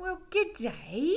Well, 0.00 0.18
good 0.30 0.54
day. 0.54 1.14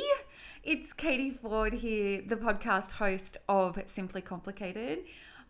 It's 0.62 0.92
Katie 0.92 1.32
Ford 1.32 1.72
here, 1.72 2.22
the 2.22 2.36
podcast 2.36 2.92
host 2.92 3.38
of 3.48 3.82
Simply 3.86 4.20
Complicated. 4.20 5.06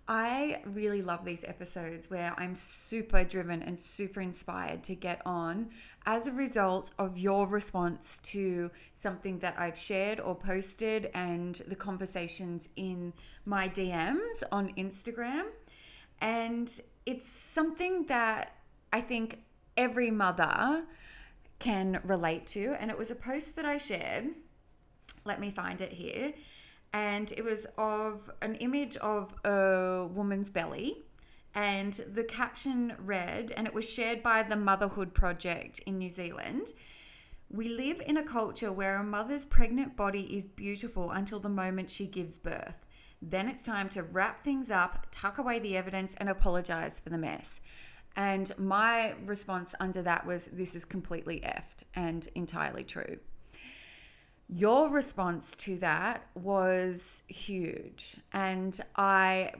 I 0.07 0.61
really 0.67 1.02
love 1.02 1.25
these 1.25 1.43
episodes 1.43 2.11
where 2.11 2.35
I'm 2.38 2.54
super 2.54 3.23
driven 3.23 3.63
and 3.63 3.77
super 3.77 4.21
inspired 4.21 4.83
to 4.83 4.93
get 4.93 5.19
on 5.25 5.71
as 6.05 6.27
a 6.27 6.31
result 6.31 6.91
of 6.99 7.17
your 7.17 7.47
response 7.47 8.19
to 8.19 8.69
something 8.99 9.40
that 9.40 9.56
I've 9.58 9.79
shared 9.79 10.20
or 10.20 10.36
posted 10.36 11.10
and 11.15 11.56
the 11.68 11.76
conversations 11.76 12.70
in 12.76 13.13
my 13.46 13.68
DMs 13.68 14.44
on 14.52 14.76
Instagram. 14.76 15.46
And 16.22 16.72
it's 17.08 17.30
something 17.30 18.05
that 18.05 18.58
I 18.94 19.02
think 19.02 19.40
every 19.76 20.12
mother 20.12 20.86
can 21.63 22.02
relate 22.03 22.45
to. 22.45 22.75
And 22.80 22.91
it 22.91 22.98
was 22.98 23.09
a 23.09 23.16
post 23.16 23.55
that 23.55 23.66
I 23.66 23.77
shared. 23.77 24.31
Let 25.23 25.40
me 25.40 25.49
find 25.49 25.80
it 25.80 25.94
here. 25.94 26.34
And 26.91 27.31
it 27.31 27.44
was 27.44 27.66
of 27.77 28.30
an 28.41 28.55
image 28.55 28.98
of 28.98 29.34
a 29.45 30.07
woman's 30.13 30.49
belly. 30.49 31.04
And 31.55 31.94
the 32.12 32.23
caption 32.23 32.94
read, 32.99 33.54
and 33.55 33.68
it 33.68 33.73
was 33.73 33.90
shared 33.90 34.21
by 34.23 34.44
the 34.44 34.55
Motherhood 34.55 35.13
Project 35.13 35.80
in 35.85 35.99
New 35.99 36.09
Zealand. 36.09 36.73
We 37.49 37.70
live 37.70 38.02
in 38.05 38.18
a 38.18 38.23
culture 38.23 38.71
where 38.71 38.98
a 38.98 39.04
mother's 39.04 39.45
pregnant 39.45 39.95
body 39.95 40.35
is 40.35 40.45
beautiful 40.45 41.12
until 41.12 41.40
the 41.40 41.49
moment 41.49 41.91
she 41.91 42.07
gives 42.07 42.40
birth. 42.40 42.85
Then 43.21 43.48
it's 43.48 43.63
time 43.63 43.88
to 43.90 44.04
wrap 44.04 44.43
things 44.43 44.70
up, 44.70 45.07
tuck 45.12 45.38
away 45.38 45.59
the 45.59 45.77
evidence, 45.77 46.16
and 46.16 46.27
apologize 46.27 46.99
for 46.99 47.09
the 47.09 47.18
mess. 47.18 47.62
And 48.16 48.52
my 48.58 49.16
response 49.26 49.73
under 49.80 50.02
that 50.03 50.26
was, 50.26 50.49
This 50.54 50.76
is 50.76 50.85
completely 50.85 51.40
effed 51.41 51.84
and 51.95 52.27
entirely 52.35 52.84
true. 52.84 53.17
Your 54.49 54.90
response 54.90 55.55
to 55.58 55.77
that 55.77 56.27
was 56.35 57.23
huge. 57.27 58.18
And 58.34 58.79
I, 58.96 59.54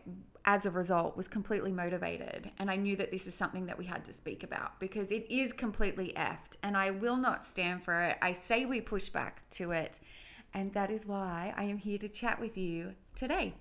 as 0.46 0.66
a 0.66 0.72
result, 0.72 1.18
was 1.18 1.28
completely 1.28 1.72
motivated. 1.72 2.52
And 2.60 2.70
I 2.70 2.76
knew 2.76 2.96
that 2.98 3.10
this 3.10 3.26
is 3.26 3.34
something 3.34 3.66
that 3.68 3.78
we 3.78 3.86
had 3.86 4.06
to 4.06 4.14
speak 4.14 4.44
about 4.44 4.80
because 4.80 5.12
it 5.12 5.30
is 5.32 5.52
completely 5.54 6.14
effed. 6.16 6.58
And 6.62 6.78
I 6.78 6.92
will 6.92 7.18
not 7.18 7.46
stand 7.46 7.84
for 7.84 8.00
it. 8.02 8.18
I 8.22 8.34
say 8.34 8.66
we 8.66 8.82
push 8.82 9.10
back 9.10 9.50
to 9.52 9.72
it. 9.72 10.00
And 10.54 10.72
that 10.74 10.92
is 10.92 11.08
why 11.08 11.54
I 11.58 11.64
am 11.64 11.78
here 11.78 11.98
to 11.98 12.08
chat 12.08 12.40
with 12.40 12.58
you 12.58 12.94
today. 13.16 13.56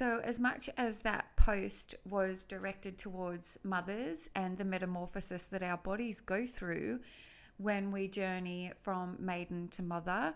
So, 0.00 0.18
as 0.24 0.40
much 0.40 0.70
as 0.78 1.00
that 1.00 1.26
post 1.36 1.94
was 2.08 2.46
directed 2.46 2.96
towards 2.96 3.58
mothers 3.62 4.30
and 4.34 4.56
the 4.56 4.64
metamorphosis 4.64 5.44
that 5.48 5.62
our 5.62 5.76
bodies 5.76 6.22
go 6.22 6.46
through 6.46 7.00
when 7.58 7.90
we 7.90 8.08
journey 8.08 8.72
from 8.80 9.18
maiden 9.20 9.68
to 9.72 9.82
mother, 9.82 10.32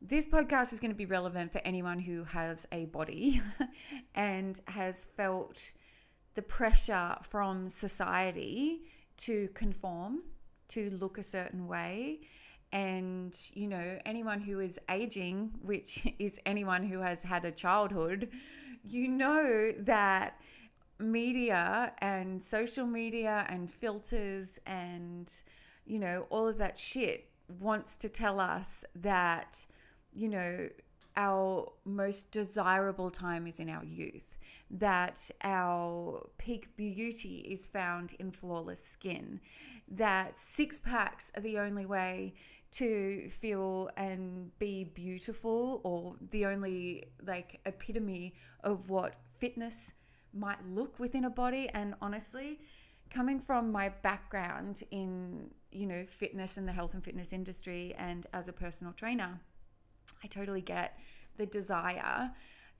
this 0.00 0.24
podcast 0.24 0.72
is 0.72 0.80
going 0.80 0.90
to 0.90 0.96
be 0.96 1.04
relevant 1.04 1.52
for 1.52 1.60
anyone 1.66 1.98
who 1.98 2.24
has 2.24 2.66
a 2.72 2.86
body 2.86 3.42
and 4.14 4.58
has 4.68 5.04
felt 5.18 5.74
the 6.34 6.40
pressure 6.40 7.14
from 7.28 7.68
society 7.68 8.84
to 9.18 9.50
conform, 9.52 10.22
to 10.68 10.88
look 10.98 11.18
a 11.18 11.22
certain 11.22 11.68
way. 11.68 12.20
And, 12.72 13.38
you 13.52 13.68
know, 13.68 13.98
anyone 14.06 14.40
who 14.40 14.60
is 14.60 14.80
aging, 14.90 15.50
which 15.60 16.10
is 16.18 16.40
anyone 16.46 16.84
who 16.84 17.00
has 17.00 17.22
had 17.22 17.44
a 17.44 17.52
childhood, 17.52 18.30
you 18.84 19.08
know 19.08 19.72
that 19.78 20.38
media 20.98 21.92
and 21.98 22.42
social 22.42 22.86
media 22.86 23.46
and 23.48 23.70
filters 23.70 24.60
and 24.66 25.32
you 25.86 25.98
know 25.98 26.26
all 26.30 26.46
of 26.46 26.56
that 26.58 26.78
shit 26.78 27.28
wants 27.60 27.98
to 27.98 28.08
tell 28.08 28.38
us 28.38 28.84
that 28.94 29.66
you 30.14 30.28
know 30.28 30.68
our 31.16 31.70
most 31.84 32.30
desirable 32.32 33.10
time 33.10 33.46
is 33.46 33.60
in 33.60 33.68
our 33.68 33.84
youth 33.84 34.38
that 34.70 35.30
our 35.42 36.26
peak 36.38 36.68
beauty 36.76 37.38
is 37.48 37.66
found 37.66 38.14
in 38.18 38.30
flawless 38.30 38.82
skin 38.84 39.40
that 39.88 40.38
six 40.38 40.80
packs 40.80 41.30
are 41.36 41.42
the 41.42 41.58
only 41.58 41.86
way 41.86 42.34
to 42.74 43.28
feel 43.30 43.90
and 43.96 44.56
be 44.58 44.84
beautiful 44.84 45.80
or 45.84 46.16
the 46.30 46.46
only 46.46 47.04
like 47.26 47.60
epitome 47.66 48.34
of 48.62 48.90
what 48.90 49.16
fitness 49.38 49.94
might 50.32 50.58
look 50.68 50.98
within 50.98 51.24
a 51.24 51.30
body. 51.30 51.68
And 51.70 51.94
honestly 52.00 52.58
coming 53.10 53.38
from 53.38 53.70
my 53.70 53.88
background 54.02 54.82
in 54.90 55.50
you 55.70 55.86
know 55.86 56.04
fitness 56.06 56.56
and 56.56 56.66
the 56.66 56.72
health 56.72 56.94
and 56.94 57.04
fitness 57.04 57.32
industry 57.32 57.94
and 57.98 58.26
as 58.32 58.48
a 58.48 58.52
personal 58.52 58.92
trainer 58.92 59.38
i 60.22 60.26
totally 60.26 60.60
get 60.60 60.98
the 61.36 61.46
desire 61.46 62.30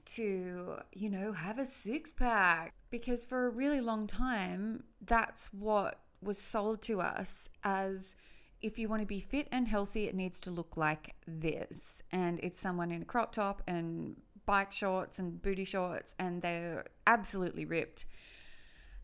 to 0.05 0.76
you 0.93 1.09
know 1.09 1.32
have 1.32 1.59
a 1.59 1.65
six 1.65 2.12
pack 2.12 2.72
because 2.91 3.25
for 3.25 3.47
a 3.47 3.50
really 3.50 3.81
long 3.81 4.06
time 4.06 4.82
that's 5.03 5.53
what 5.53 6.00
was 6.21 6.38
sold 6.38 6.82
to 6.82 7.00
us 7.00 7.49
as 7.62 8.16
if 8.65 8.79
you 8.79 8.89
want 8.89 9.03
to 9.03 9.07
be 9.07 9.21
fit 9.21 9.47
and 9.53 9.69
healthy, 9.69 10.09
it 10.09 10.15
needs 10.15 10.41
to 10.41 10.51
look 10.51 10.77
like 10.77 11.15
this. 11.27 12.03
And 12.11 12.41
it's 12.41 12.59
someone 12.59 12.91
in 12.91 13.03
a 13.03 13.05
crop 13.05 13.33
top 13.33 13.63
and 13.69 14.17
bike 14.47 14.73
shorts 14.73 15.19
and 15.19 15.41
booty 15.41 15.65
shorts, 15.65 16.15
and 16.19 16.41
they're 16.41 16.85
absolutely 17.07 17.67
ripped. 17.67 18.07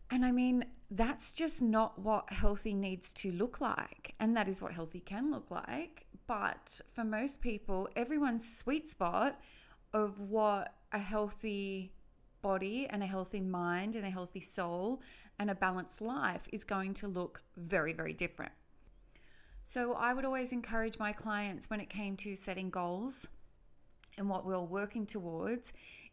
And 0.09 0.25
I 0.25 0.31
mean, 0.31 0.65
that's 0.89 1.31
just 1.31 1.61
not 1.61 1.99
what 1.99 2.33
healthy 2.33 2.73
needs 2.73 3.13
to 3.15 3.31
look 3.31 3.61
like. 3.61 4.15
And 4.19 4.35
that 4.35 4.47
is 4.47 4.61
what 4.61 4.73
healthy 4.73 4.99
can 4.99 5.31
look 5.31 5.51
like. 5.51 6.07
But 6.25 6.81
for 6.93 7.03
most 7.03 7.39
people, 7.39 7.87
everyone's 7.95 8.57
sweet 8.57 8.89
spot 8.89 9.39
of 9.93 10.19
what 10.19 10.73
a 10.91 10.99
healthy 10.99 11.93
body 12.41 12.87
and 12.89 13.03
a 13.03 13.05
healthy 13.05 13.41
mind 13.41 13.95
and 13.95 14.05
a 14.05 14.09
healthy 14.09 14.41
soul 14.41 15.01
and 15.37 15.49
a 15.49 15.55
balanced 15.55 16.01
life 16.01 16.41
is 16.51 16.63
going 16.63 16.93
to 16.95 17.07
look 17.07 17.43
very, 17.55 17.93
very 17.93 18.13
different. 18.13 18.51
So 19.71 19.93
I 19.93 20.13
would 20.13 20.25
always 20.25 20.51
encourage 20.51 20.99
my 20.99 21.13
clients 21.13 21.69
when 21.69 21.79
it 21.79 21.89
came 21.89 22.17
to 22.17 22.35
setting 22.35 22.69
goals 22.69 23.29
and 24.17 24.27
what 24.27 24.45
we 24.45 24.53
are 24.53 24.65
working 24.65 25.05
towards 25.05 25.71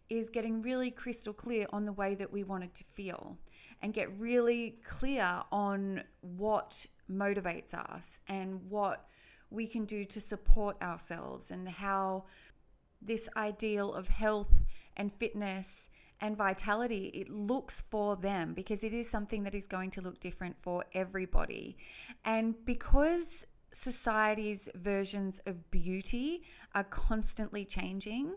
is 0.08 0.30
getting 0.30 0.62
really 0.62 0.92
crystal 0.92 1.32
clear 1.32 1.66
on 1.70 1.84
the 1.84 1.92
way 1.92 2.14
that 2.14 2.32
we 2.32 2.44
wanted 2.44 2.72
to 2.74 2.84
feel 2.84 3.36
and 3.82 3.92
get 3.92 4.16
really 4.16 4.78
clear 4.84 5.42
on 5.50 6.04
what 6.20 6.86
motivates 7.10 7.74
us 7.74 8.20
and 8.28 8.62
what 8.70 9.08
we 9.50 9.66
can 9.66 9.84
do 9.86 10.04
to 10.04 10.20
support 10.20 10.80
ourselves 10.80 11.50
and 11.50 11.68
how 11.68 12.26
this 13.02 13.28
ideal 13.36 13.92
of 13.92 14.06
health 14.06 14.62
and 14.96 15.12
fitness 15.14 15.90
and 16.20 16.36
vitality 16.36 17.06
it 17.14 17.28
looks 17.28 17.82
for 17.90 18.16
them 18.16 18.54
because 18.54 18.82
it 18.84 18.92
is 18.92 19.08
something 19.08 19.44
that 19.44 19.54
is 19.54 19.66
going 19.66 19.90
to 19.90 20.00
look 20.00 20.20
different 20.20 20.56
for 20.62 20.84
everybody. 20.94 21.76
And 22.24 22.54
because 22.64 23.46
society's 23.70 24.68
versions 24.74 25.40
of 25.46 25.70
beauty 25.70 26.42
are 26.74 26.84
constantly 26.84 27.64
changing 27.64 28.34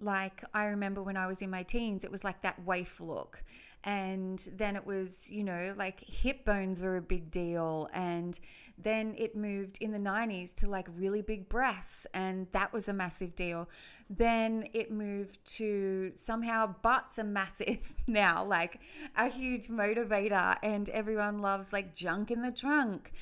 like 0.00 0.44
i 0.54 0.66
remember 0.66 1.02
when 1.02 1.16
i 1.16 1.26
was 1.26 1.42
in 1.42 1.50
my 1.50 1.62
teens 1.62 2.04
it 2.04 2.10
was 2.10 2.24
like 2.24 2.42
that 2.42 2.64
waif 2.64 3.00
look. 3.00 3.42
And 3.82 4.46
then 4.56 4.76
it 4.76 4.84
was 4.84 5.30
you 5.30 5.42
know 5.42 5.74
like 5.76 6.00
hip 6.00 6.44
bones 6.44 6.82
were 6.82 6.98
a 6.98 7.02
big 7.02 7.30
deal. 7.30 7.88
And 7.94 8.38
then 8.76 9.14
it 9.16 9.36
moved 9.36 9.78
in 9.80 9.92
the 9.92 9.98
90s 9.98 10.54
to 10.56 10.68
like 10.68 10.86
really 10.96 11.22
big 11.22 11.48
breasts 11.48 12.06
and 12.14 12.46
that 12.52 12.72
was 12.72 12.88
a 12.88 12.92
massive 12.92 13.34
deal. 13.34 13.68
Then 14.08 14.66
it 14.72 14.90
moved 14.90 15.44
to 15.56 16.10
somehow 16.14 16.74
butts 16.82 17.18
are 17.18 17.24
massive 17.24 17.92
now 18.06 18.44
like 18.44 18.80
a 19.16 19.28
huge 19.28 19.68
motivator 19.68 20.56
and 20.62 20.88
everyone 20.90 21.40
loves 21.40 21.72
like 21.72 21.94
junk 21.94 22.30
in 22.30 22.42
the 22.42 22.52
trunk 22.52 23.12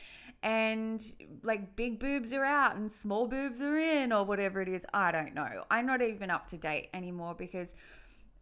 and 0.42 1.14
like 1.42 1.74
big 1.74 1.98
boobs 1.98 2.32
are 2.32 2.44
out 2.44 2.76
and 2.76 2.90
small 2.90 3.26
boobs 3.26 3.60
are 3.60 3.76
in 3.76 4.12
or 4.12 4.24
whatever 4.24 4.60
it 4.60 4.68
is 4.68 4.86
i 4.94 5.10
don't 5.10 5.34
know. 5.34 5.64
I'm 5.70 5.86
not 5.86 6.00
even 6.00 6.30
up 6.30 6.46
to 6.48 6.56
date 6.56 6.88
anymore 6.94 7.34
because 7.34 7.74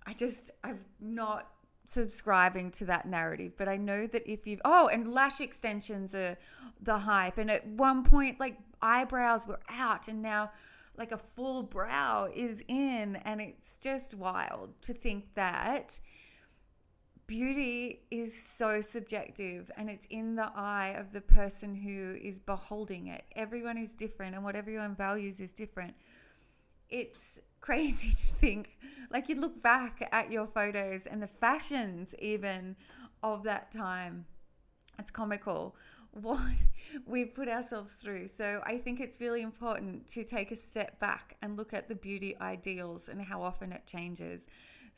i 0.06 0.12
just 0.12 0.50
I'm 0.62 0.80
not 1.00 1.50
subscribing 1.86 2.70
to 2.72 2.84
that 2.86 3.06
narrative, 3.06 3.52
but 3.56 3.68
I 3.68 3.76
know 3.76 4.06
that 4.06 4.30
if 4.30 4.46
you've 4.46 4.60
oh, 4.64 4.88
and 4.88 5.12
lash 5.12 5.40
extensions 5.40 6.14
are 6.14 6.36
the 6.82 6.98
hype, 6.98 7.38
and 7.38 7.50
at 7.50 7.66
one 7.66 8.02
point 8.04 8.38
like 8.38 8.58
eyebrows 8.82 9.46
were 9.46 9.60
out, 9.68 10.08
and 10.08 10.20
now 10.20 10.50
like 10.96 11.12
a 11.12 11.18
full 11.18 11.62
brow 11.62 12.28
is 12.34 12.62
in, 12.68 13.16
and 13.24 13.40
it's 13.40 13.78
just 13.78 14.14
wild 14.14 14.70
to 14.82 14.92
think 14.92 15.34
that 15.34 15.98
beauty 17.26 18.02
is 18.10 18.40
so 18.40 18.80
subjective 18.80 19.70
and 19.76 19.90
it's 19.90 20.06
in 20.06 20.36
the 20.36 20.50
eye 20.54 20.94
of 20.98 21.12
the 21.12 21.20
person 21.20 21.74
who 21.74 22.16
is 22.22 22.38
beholding 22.38 23.08
it. 23.08 23.24
Everyone 23.34 23.76
is 23.76 23.90
different, 23.90 24.34
and 24.34 24.44
what 24.44 24.54
everyone 24.54 24.94
values 24.94 25.40
is 25.40 25.52
different. 25.52 25.94
It's 26.88 27.40
crazy 27.60 28.10
to 28.10 28.26
think 28.34 28.78
like 29.10 29.28
you 29.28 29.34
look 29.34 29.60
back 29.60 30.08
at 30.12 30.30
your 30.30 30.46
photos 30.46 31.06
and 31.06 31.20
the 31.20 31.26
fashions 31.26 32.14
even 32.20 32.76
of 33.24 33.42
that 33.42 33.72
time 33.72 34.24
it's 34.98 35.10
comical 35.10 35.74
what 36.12 36.52
we've 37.06 37.34
put 37.34 37.48
ourselves 37.48 37.92
through 37.92 38.28
so 38.28 38.60
i 38.64 38.78
think 38.78 39.00
it's 39.00 39.20
really 39.20 39.42
important 39.42 40.06
to 40.06 40.22
take 40.22 40.52
a 40.52 40.56
step 40.56 40.98
back 41.00 41.36
and 41.42 41.56
look 41.56 41.74
at 41.74 41.88
the 41.88 41.94
beauty 41.94 42.36
ideals 42.40 43.08
and 43.08 43.20
how 43.20 43.42
often 43.42 43.72
it 43.72 43.84
changes 43.84 44.46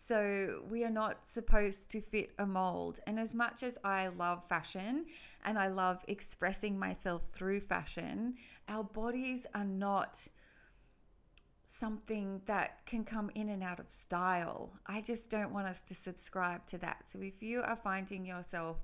so 0.00 0.62
we 0.70 0.84
are 0.84 0.90
not 0.90 1.26
supposed 1.26 1.90
to 1.90 2.00
fit 2.00 2.30
a 2.38 2.46
mold. 2.46 3.00
And 3.08 3.18
as 3.18 3.34
much 3.34 3.64
as 3.64 3.76
I 3.82 4.06
love 4.06 4.48
fashion 4.48 5.06
and 5.44 5.58
I 5.58 5.66
love 5.66 6.04
expressing 6.06 6.78
myself 6.78 7.26
through 7.26 7.62
fashion, 7.62 8.36
our 8.68 8.84
bodies 8.84 9.44
are 9.56 9.64
not 9.64 10.28
something 11.64 12.42
that 12.46 12.86
can 12.86 13.02
come 13.02 13.28
in 13.34 13.48
and 13.48 13.60
out 13.60 13.80
of 13.80 13.90
style. 13.90 14.72
I 14.86 15.00
just 15.00 15.30
don't 15.30 15.52
want 15.52 15.66
us 15.66 15.80
to 15.82 15.96
subscribe 15.96 16.64
to 16.66 16.78
that. 16.78 17.10
So 17.10 17.18
if 17.20 17.42
you 17.42 17.62
are 17.62 17.76
finding 17.76 18.24
yourself 18.24 18.76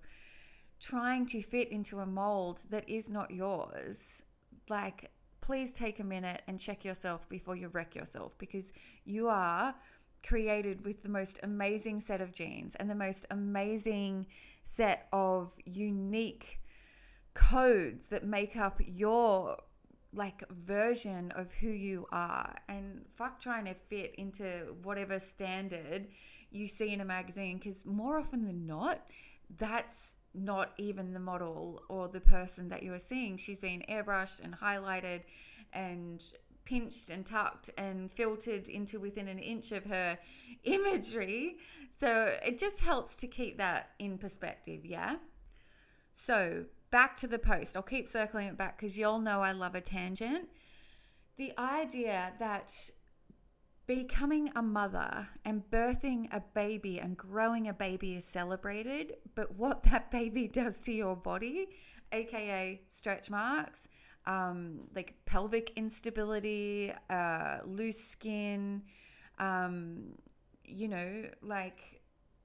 trying 0.81 1.26
to 1.26 1.40
fit 1.43 1.70
into 1.70 2.00
a 2.00 2.06
mold 2.06 2.64
that 2.70 2.88
is 2.88 3.08
not 3.08 3.31
yours, 3.31 4.20
like 4.69 5.12
please 5.40 5.70
take 5.70 6.00
a 6.00 6.05
minute 6.05 6.43
and 6.49 6.58
check 6.58 6.84
yourself 6.84 7.28
before 7.28 7.55
you 7.55 7.69
wreck 7.69 7.94
yourself 7.94 8.37
because 8.37 8.72
you 9.05 9.28
are 9.28 9.76
created 10.26 10.85
with 10.85 11.03
the 11.03 11.09
most 11.09 11.38
amazing 11.43 12.00
set 12.00 12.21
of 12.21 12.32
genes 12.32 12.75
and 12.76 12.91
the 12.91 12.94
most 12.94 13.26
amazing 13.31 14.26
set 14.62 15.06
of 15.12 15.53
unique 15.65 16.61
codes 17.35 18.09
that 18.09 18.25
make 18.25 18.56
up 18.56 18.81
your 18.85 19.56
like 20.12 20.49
version 20.50 21.32
of 21.32 21.53
who 21.55 21.69
you 21.69 22.06
are. 22.12 22.55
And 22.69 23.05
fuck 23.17 23.41
trying 23.41 23.67
to 23.67 23.75
fit 23.75 24.15
into 24.17 24.75
whatever 24.82 25.19
standard 25.19 26.06
you 26.50 26.67
see 26.67 26.93
in 26.93 27.00
a 27.00 27.05
magazine 27.05 27.59
because 27.59 27.85
more 27.85 28.19
often 28.19 28.44
than 28.44 28.67
not 28.67 29.06
that's 29.59 30.15
not 30.35 30.73
even 30.79 31.12
the 31.12 31.21
model 31.21 31.82
or 31.88 32.09
the 32.09 32.21
person 32.21 32.69
that 32.69 32.82
you 32.82 32.93
are 32.93 32.99
seeing. 32.99 33.37
She's 33.37 33.59
been 33.59 33.85
airbrushed 33.88 34.43
and 34.43 34.55
highlighted 34.55 35.23
and 35.73 36.23
pinched 36.64 37.11
and 37.11 37.26
tucked 37.26 37.70
and 37.76 38.11
filtered 38.12 38.69
into 38.69 38.99
within 38.99 39.28
an 39.28 39.38
inch 39.38 39.72
of 39.72 39.84
her 39.84 40.19
imagery 40.64 41.56
so 41.96 42.34
it 42.44 42.58
just 42.58 42.81
helps 42.81 43.19
to 43.19 43.26
keep 43.26 43.58
that 43.58 43.90
in 43.99 44.19
perspective 44.19 44.84
yeah 44.84 45.16
so 46.12 46.64
back 46.94 47.16
to 47.16 47.26
the 47.26 47.40
post. 47.40 47.76
I'll 47.76 47.82
keep 47.82 48.06
circling 48.06 48.46
it 48.46 48.56
back 48.56 48.78
because 48.78 48.96
y'all 48.96 49.19
know 49.19 49.40
I 49.40 49.50
love 49.50 49.75
a 49.75 49.81
tangent. 49.81 50.49
The 51.37 51.52
idea 51.58 52.32
that 52.38 52.72
becoming 53.88 54.52
a 54.55 54.62
mother 54.62 55.26
and 55.44 55.69
birthing 55.72 56.28
a 56.32 56.40
baby 56.55 57.00
and 57.00 57.16
growing 57.16 57.66
a 57.66 57.75
baby 57.75 58.14
is 58.14 58.25
celebrated, 58.25 59.16
but 59.34 59.56
what 59.56 59.82
that 59.82 60.11
baby 60.12 60.46
does 60.46 60.84
to 60.84 60.93
your 60.93 61.16
body, 61.16 61.66
aka 62.12 62.81
stretch 62.88 63.28
marks, 63.28 63.88
um, 64.26 64.81
like 64.94 65.15
pelvic 65.26 65.73
instability, 65.76 66.93
uh, 67.11 67.59
loose 67.65 68.03
skin, 68.03 68.82
um, 69.38 70.15
you 70.65 70.88
know, 70.88 71.25
like 71.43 72.00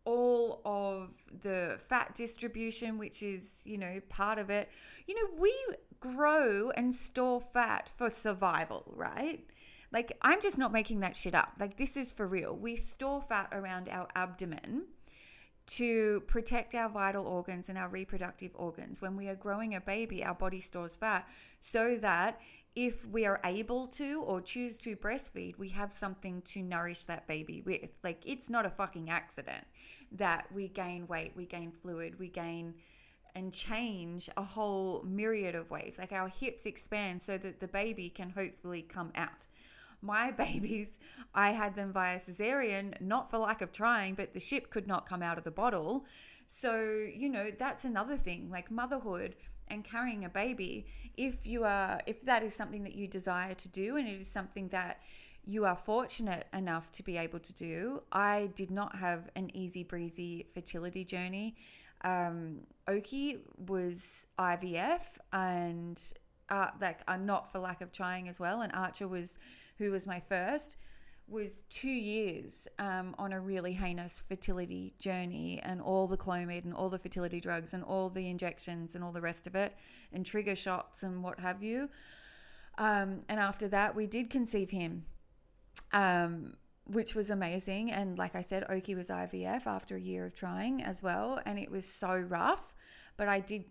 all 0.06 0.62
of 0.66 1.10
the 1.42 1.80
fat 1.88 2.16
distribution, 2.16 2.98
which 2.98 3.22
is, 3.22 3.64
you 3.66 3.78
know, 3.78 4.00
part 4.10 4.40
of 4.40 4.50
it. 4.50 4.70
You 5.08 5.16
know, 5.16 5.42
we 5.42 5.54
grow 6.00 6.72
and 6.72 6.94
store 6.94 7.42
fat 7.42 7.92
for 7.98 8.10
survival, 8.10 8.92
right? 8.96 9.46
Like, 9.92 10.18
I'm 10.22 10.42
just 10.42 10.58
not 10.58 10.72
making 10.72 11.00
that 11.00 11.18
shit 11.18 11.34
up. 11.34 11.54
Like, 11.60 11.78
this 11.78 11.98
is 11.98 12.14
for 12.14 12.28
real. 12.28 12.56
We 12.56 12.76
store 12.76 13.22
fat 13.22 13.50
around 13.52 13.90
our 13.90 14.08
abdomen 14.16 14.86
to 15.70 16.22
protect 16.22 16.74
our 16.74 16.90
vital 16.90 17.28
organs 17.28 17.70
and 17.70 17.78
our 17.78 17.90
reproductive 17.90 18.52
organs. 18.56 19.02
When 19.02 19.16
we 19.16 19.30
are 19.30 19.36
growing 19.36 19.76
a 19.76 19.82
baby, 19.82 20.24
our 20.24 20.34
body 20.34 20.60
stores 20.60 20.96
fat 20.96 21.28
so 21.62 21.98
that 21.98 22.42
if 22.76 23.06
we 23.08 23.26
are 23.26 23.40
able 23.44 23.88
to 23.88 24.22
or 24.22 24.42
choose 24.42 24.78
to 24.80 24.96
breastfeed, 24.96 25.58
we 25.58 25.70
have 25.70 25.92
something 25.92 26.42
to 26.44 26.64
nourish 26.64 27.06
that 27.06 27.28
baby 27.28 27.62
with. 27.66 27.92
Like, 28.04 28.24
it's 28.26 28.50
not 28.50 28.66
a 28.66 28.70
fucking 28.70 29.10
accident 29.10 29.66
that 30.14 30.48
we 30.52 30.70
gain 30.70 31.06
weight, 31.08 31.34
we 31.36 31.46
gain 31.46 31.72
fluid, 31.72 32.18
we 32.18 32.30
gain 32.30 32.74
and 33.36 33.54
change 33.54 34.28
a 34.38 34.44
whole 34.44 35.04
myriad 35.04 35.54
of 35.54 35.70
ways. 35.70 35.98
Like, 36.00 36.12
our 36.12 36.30
hips 36.30 36.66
expand 36.66 37.22
so 37.22 37.38
that 37.38 37.60
the 37.60 37.68
baby 37.68 38.10
can 38.10 38.32
hopefully 38.32 38.82
come 38.82 39.12
out. 39.16 39.46
My 40.02 40.32
babies, 40.46 41.00
I 41.34 41.52
had 41.52 41.76
them 41.76 41.92
via 41.94 42.20
cesarean, 42.20 43.00
not 43.02 43.30
for 43.30 43.38
lack 43.38 43.62
of 43.62 43.72
trying, 43.72 44.16
but 44.16 44.34
the 44.34 44.40
ship 44.40 44.70
could 44.70 44.88
not 44.88 45.08
come 45.08 45.22
out 45.22 45.38
of 45.38 45.44
the 45.44 45.52
bottle. 45.52 46.06
So, 46.48 47.08
you 47.14 47.30
know, 47.30 47.52
that's 47.52 47.86
another 47.86 48.18
thing. 48.18 48.50
Like, 48.50 48.72
motherhood 48.72 49.36
and 49.70 49.84
carrying 49.84 50.26
a 50.26 50.30
baby 50.30 50.86
if 51.18 51.46
you 51.46 51.64
are 51.64 52.00
if 52.06 52.22
that 52.22 52.44
is 52.44 52.54
something 52.54 52.84
that 52.84 52.96
you 52.96 53.08
desire 53.08 53.54
to 53.54 53.70
do 53.70 53.98
and 53.98 54.08
it 54.08 54.20
is 54.20 54.28
something 54.28 54.68
that 54.70 55.00
you 55.46 55.66
are 55.66 55.76
fortunate 55.76 56.48
enough 56.54 56.92
to 56.92 57.04
be 57.04 57.18
able 57.18 57.40
to 57.40 57.54
do 57.54 58.02
i 58.12 58.50
did 58.56 58.72
not 58.72 58.96
have 58.96 59.30
an 59.36 59.50
easy 59.56 59.84
breezy 59.84 60.48
fertility 60.54 61.04
journey 61.04 61.56
um, 62.02 62.62
oki 62.88 63.38
was 63.68 64.28
ivf 64.40 65.02
and 65.34 66.14
uh, 66.50 66.70
like 66.82 67.00
uh, 67.08 67.18
not 67.18 67.52
for 67.52 67.60
lack 67.60 67.82
of 67.82 67.92
trying 67.92 68.28
as 68.28 68.40
well 68.40 68.62
and 68.62 68.74
archer 68.74 69.08
was 69.08 69.38
who 69.80 69.90
was 69.92 70.06
my 70.06 70.20
first 70.20 70.78
was 71.28 71.64
two 71.70 71.90
years 71.90 72.68
um, 72.80 73.16
on 73.18 73.34
a 73.34 73.40
really 73.40 73.74
heinous 73.74 74.24
fertility 74.28 74.94
journey 75.00 75.60
and 75.64 75.82
all 75.82 76.08
the 76.08 76.18
Clomid 76.18 76.66
and 76.66 76.74
all 76.74 76.90
the 76.90 76.98
fertility 76.98 77.40
drugs 77.40 77.74
and 77.74 77.84
all 77.84 78.10
the 78.10 78.30
injections 78.30 78.96
and 78.96 79.04
all 79.04 79.12
the 79.12 79.22
rest 79.22 79.48
of 79.48 79.56
it 79.56 79.76
and 80.12 80.26
trigger 80.26 80.56
shots 80.56 81.04
and 81.04 81.24
what 81.24 81.40
have 81.40 81.64
you. 81.64 81.90
Um, 82.78 83.22
and 83.30 83.40
after 83.40 83.68
that, 83.70 83.96
we 83.96 84.08
did 84.08 84.30
conceive 84.30 84.72
him, 84.72 85.06
um, 85.94 86.56
which 86.86 87.14
was 87.14 87.30
amazing. 87.30 87.92
And 87.92 88.18
like 88.18 88.36
I 88.36 88.42
said, 88.42 88.66
Oki 88.70 88.96
was 88.96 89.10
IVF 89.10 89.68
after 89.68 89.96
a 89.96 90.02
year 90.02 90.26
of 90.26 90.34
trying 90.34 90.84
as 90.84 91.04
well. 91.04 91.40
And 91.46 91.60
it 91.60 91.70
was 91.70 91.86
so 91.86 92.18
rough, 92.18 92.74
but 93.18 93.28
I 93.28 93.40
did 93.40 93.66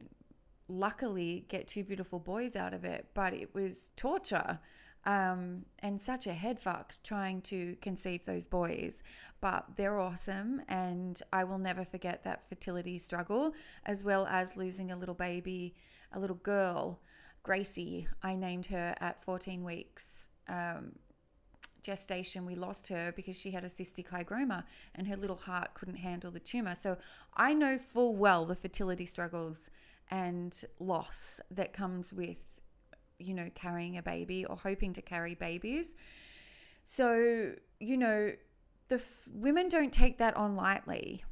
luckily 0.68 1.46
get 1.48 1.66
two 1.66 1.82
beautiful 1.82 2.18
boys 2.18 2.54
out 2.54 2.74
of 2.74 2.84
it, 2.84 3.06
but 3.14 3.32
it 3.32 3.54
was 3.54 3.90
torture 3.96 4.60
um, 5.04 5.64
and 5.80 6.00
such 6.00 6.26
a 6.26 6.32
head 6.32 6.58
fuck 6.58 6.94
trying 7.02 7.40
to 7.42 7.76
conceive 7.80 8.24
those 8.24 8.46
boys. 8.46 9.02
But 9.40 9.64
they're 9.76 9.98
awesome, 9.98 10.62
and 10.68 11.20
I 11.32 11.44
will 11.44 11.58
never 11.58 11.84
forget 11.84 12.24
that 12.24 12.48
fertility 12.48 12.98
struggle, 12.98 13.54
as 13.86 14.04
well 14.04 14.26
as 14.26 14.56
losing 14.56 14.90
a 14.90 14.96
little 14.96 15.14
baby, 15.14 15.74
a 16.12 16.18
little 16.18 16.36
girl, 16.36 17.00
Gracie. 17.42 18.08
I 18.22 18.34
named 18.34 18.66
her 18.66 18.94
at 19.00 19.24
14 19.24 19.64
weeks. 19.64 20.28
Um, 20.48 20.92
gestation, 21.82 22.44
we 22.44 22.54
lost 22.54 22.88
her 22.88 23.12
because 23.16 23.40
she 23.40 23.50
had 23.50 23.64
a 23.64 23.68
cystic 23.68 24.08
hygroma 24.08 24.64
and 24.94 25.06
her 25.06 25.16
little 25.16 25.36
heart 25.36 25.72
couldn't 25.74 25.96
handle 25.96 26.30
the 26.30 26.40
tumor. 26.40 26.74
So 26.74 26.98
I 27.34 27.54
know 27.54 27.78
full 27.78 28.14
well 28.14 28.44
the 28.44 28.56
fertility 28.56 29.06
struggles 29.06 29.70
and 30.10 30.54
loss 30.78 31.40
that 31.50 31.72
comes 31.72 32.12
with 32.12 32.57
you 33.18 33.34
know, 33.34 33.50
carrying 33.54 33.98
a 33.98 34.02
baby 34.02 34.44
or 34.44 34.56
hoping 34.56 34.92
to 34.94 35.02
carry 35.02 35.34
babies. 35.34 35.94
So, 36.84 37.52
you 37.80 37.96
know, 37.96 38.32
the 38.88 38.96
f- 38.96 39.28
women 39.32 39.68
don't 39.68 39.92
take 39.92 40.18
that 40.18 40.36
on 40.36 40.56
lightly. 40.56 41.24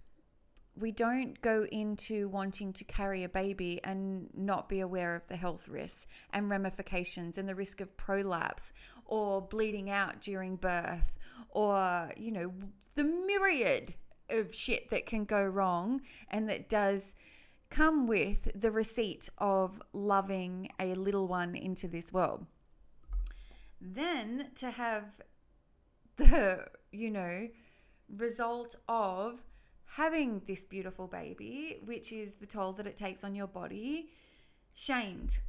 We 0.78 0.92
don't 0.92 1.40
go 1.40 1.64
into 1.72 2.28
wanting 2.28 2.74
to 2.74 2.84
carry 2.84 3.24
a 3.24 3.28
baby 3.30 3.80
and 3.82 4.28
not 4.34 4.68
be 4.68 4.80
aware 4.80 5.16
of 5.16 5.26
the 5.28 5.36
health 5.36 5.68
risks 5.68 6.06
and 6.34 6.50
ramifications 6.50 7.38
and 7.38 7.48
the 7.48 7.54
risk 7.54 7.80
of 7.80 7.96
prolapse 7.96 8.74
or 9.06 9.40
bleeding 9.40 9.88
out 9.88 10.20
during 10.20 10.56
birth 10.56 11.16
or, 11.48 12.10
you 12.18 12.30
know, 12.30 12.52
the 12.94 13.04
myriad 13.04 13.94
of 14.28 14.54
shit 14.54 14.90
that 14.90 15.06
can 15.06 15.24
go 15.24 15.42
wrong 15.42 16.02
and 16.30 16.50
that 16.50 16.68
does 16.68 17.14
come 17.76 18.06
with 18.06 18.50
the 18.58 18.70
receipt 18.70 19.28
of 19.36 19.82
loving 19.92 20.66
a 20.80 20.94
little 20.94 21.28
one 21.28 21.54
into 21.54 21.86
this 21.86 22.10
world. 22.10 22.46
Then 23.82 24.48
to 24.54 24.70
have 24.70 25.20
the, 26.16 26.68
you 26.90 27.10
know, 27.10 27.48
result 28.16 28.76
of 28.88 29.42
having 29.84 30.40
this 30.46 30.64
beautiful 30.64 31.06
baby, 31.06 31.80
which 31.84 32.12
is 32.12 32.34
the 32.34 32.46
toll 32.46 32.72
that 32.72 32.86
it 32.86 32.96
takes 32.96 33.22
on 33.22 33.34
your 33.34 33.46
body, 33.46 34.08
shamed. 34.72 35.40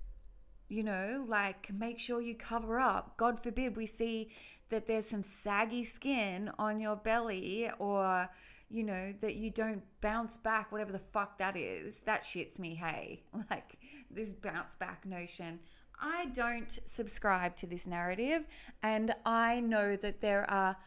You 0.67 0.83
know, 0.83 1.23
like 1.25 1.71
make 1.71 1.97
sure 1.97 2.19
you 2.19 2.35
cover 2.35 2.77
up. 2.77 3.15
God 3.15 3.41
forbid 3.41 3.77
we 3.77 3.85
see 3.85 4.31
that 4.67 4.85
there's 4.85 5.05
some 5.05 5.23
saggy 5.23 5.83
skin 5.83 6.51
on 6.59 6.81
your 6.81 6.97
belly 6.97 7.71
or 7.79 8.29
you 8.69 8.83
know, 8.83 9.13
that 9.21 9.35
you 9.35 9.49
don't 9.49 9.83
bounce 10.01 10.37
back, 10.37 10.71
whatever 10.71 10.91
the 10.91 10.99
fuck 10.99 11.37
that 11.39 11.55
is, 11.55 12.01
that 12.01 12.21
shits 12.21 12.59
me, 12.59 12.75
hey. 12.75 13.23
Like 13.49 13.77
this 14.11 14.33
bounce 14.33 14.75
back 14.75 15.05
notion. 15.05 15.59
I 15.99 16.25
don't 16.27 16.79
subscribe 16.85 17.55
to 17.57 17.67
this 17.67 17.87
narrative, 17.87 18.45
and 18.83 19.15
I 19.25 19.61
know 19.61 19.95
that 19.95 20.21
there 20.21 20.49
are 20.49 20.77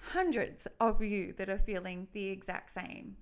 hundreds 0.00 0.68
of 0.78 1.02
you 1.02 1.32
that 1.36 1.48
are 1.48 1.58
feeling 1.58 2.06
the 2.12 2.28
exact 2.28 2.70
same. 2.70 3.16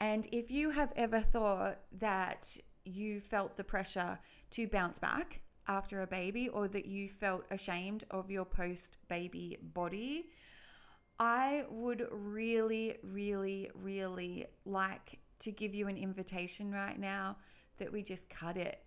And 0.00 0.26
if 0.32 0.50
you 0.50 0.70
have 0.70 0.92
ever 0.96 1.20
thought 1.20 1.78
that 1.98 2.56
you 2.84 3.20
felt 3.20 3.56
the 3.56 3.64
pressure 3.64 4.18
to 4.50 4.66
bounce 4.66 4.98
back 4.98 5.42
after 5.68 6.02
a 6.02 6.06
baby 6.06 6.48
or 6.48 6.68
that 6.68 6.86
you 6.86 7.08
felt 7.08 7.44
ashamed 7.50 8.04
of 8.10 8.30
your 8.30 8.44
post 8.44 8.98
baby 9.08 9.58
body, 9.74 10.26
I 11.24 11.66
would 11.70 12.08
really, 12.10 12.96
really, 13.04 13.70
really 13.80 14.46
like 14.64 15.20
to 15.38 15.52
give 15.52 15.72
you 15.72 15.86
an 15.86 15.96
invitation 15.96 16.72
right 16.72 16.98
now 16.98 17.36
that 17.78 17.92
we 17.92 18.02
just 18.02 18.28
cut 18.28 18.56
it. 18.56 18.82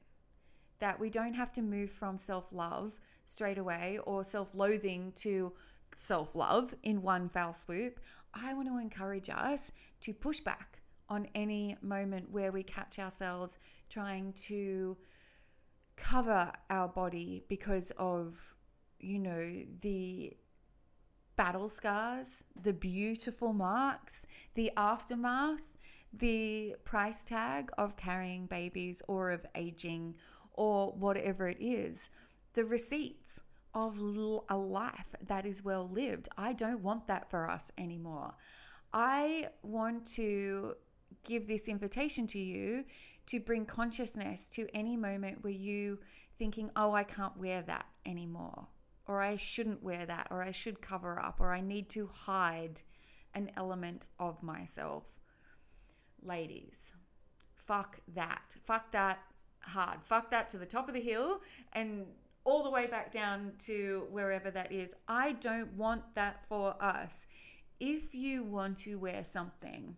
That 0.79 0.99
we 0.99 1.09
don't 1.09 1.35
have 1.35 1.53
to 1.53 1.61
move 1.61 1.91
from 1.91 2.17
self 2.17 2.51
love 2.51 2.99
straight 3.23 3.57
away 3.57 3.99
or 4.03 4.25
self 4.25 4.53
loathing 4.53 5.13
to 5.15 5.53
self 5.95 6.35
love 6.35 6.75
in 6.83 7.01
one 7.01 7.29
foul 7.29 7.53
swoop. 7.53 8.01
I 8.33 8.53
want 8.53 8.67
to 8.67 8.79
encourage 8.79 9.29
us 9.29 9.71
to 10.01 10.13
push 10.13 10.41
back 10.41 10.81
on 11.07 11.29
any 11.35 11.77
moment 11.81 12.31
where 12.31 12.51
we 12.51 12.63
catch 12.63 12.99
ourselves 12.99 13.59
trying 13.89 14.33
to 14.33 14.97
cover 15.95 16.51
our 16.69 16.89
body 16.89 17.45
because 17.47 17.91
of, 17.91 18.55
you 18.99 19.19
know, 19.19 19.53
the 19.79 20.35
battle 21.35 21.69
scars, 21.69 22.43
the 22.61 22.73
beautiful 22.73 23.53
marks, 23.53 24.25
the 24.53 24.71
aftermath, 24.77 25.61
the 26.13 26.75
price 26.85 27.25
tag 27.25 27.69
of 27.77 27.97
carrying 27.97 28.45
babies 28.45 29.01
or 29.07 29.31
of 29.31 29.45
aging 29.55 30.15
or 30.53 30.91
whatever 30.93 31.47
it 31.47 31.57
is, 31.59 32.09
the 32.53 32.63
receipts 32.63 33.41
of 33.73 33.99
a 33.99 34.57
life 34.57 35.15
that 35.27 35.45
is 35.45 35.63
well 35.63 35.89
lived. 35.91 36.29
I 36.37 36.53
don't 36.53 36.81
want 36.81 37.07
that 37.07 37.29
for 37.29 37.49
us 37.49 37.71
anymore. 37.77 38.33
I 38.93 39.49
want 39.61 40.05
to 40.13 40.75
give 41.23 41.47
this 41.47 41.67
invitation 41.67 42.27
to 42.27 42.39
you 42.39 42.85
to 43.25 43.39
bring 43.41 43.65
consciousness 43.65 44.47
to 44.49 44.67
any 44.73 44.95
moment 44.95 45.43
where 45.43 45.51
you 45.51 45.99
thinking, 46.37 46.71
"Oh, 46.75 46.93
I 46.93 47.03
can't 47.03 47.35
wear 47.35 47.61
that 47.63 47.87
anymore." 48.05 48.67
Or 49.07 49.21
I 49.21 49.35
shouldn't 49.35 49.83
wear 49.83 50.05
that, 50.05 50.27
or 50.31 50.41
I 50.41 50.51
should 50.51 50.81
cover 50.81 51.19
up, 51.19 51.39
or 51.39 51.51
I 51.51 51.61
need 51.61 51.89
to 51.89 52.07
hide 52.07 52.81
an 53.33 53.51
element 53.55 54.07
of 54.19 54.41
myself. 54.41 55.03
Ladies, 56.23 56.93
fuck 57.53 57.99
that. 58.15 58.55
Fuck 58.65 58.91
that 58.91 59.19
hard. 59.59 60.01
Fuck 60.01 60.31
that 60.31 60.49
to 60.49 60.57
the 60.57 60.65
top 60.65 60.87
of 60.87 60.93
the 60.93 61.01
hill 61.01 61.41
and 61.73 62.05
all 62.45 62.63
the 62.63 62.69
way 62.69 62.87
back 62.87 63.11
down 63.11 63.51
to 63.57 64.07
wherever 64.11 64.51
that 64.51 64.71
is. 64.71 64.93
I 65.07 65.33
don't 65.33 65.73
want 65.73 66.03
that 66.15 66.45
for 66.47 66.75
us. 66.79 67.27
If 67.79 68.15
you 68.15 68.43
want 68.43 68.77
to 68.79 68.95
wear 68.95 69.25
something, 69.25 69.95